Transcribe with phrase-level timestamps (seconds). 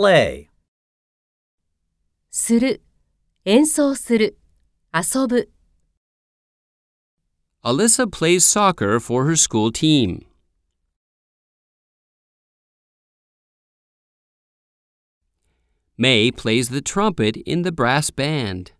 [0.00, 0.48] play,
[2.30, 2.80] する、
[3.44, 4.38] 演奏する、
[4.94, 5.50] 遊ぶ。
[7.62, 10.24] Alyssa plays soccer for her school team.
[15.98, 18.72] May plays the trumpet in the brass band.